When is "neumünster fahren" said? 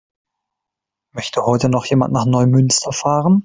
2.25-3.39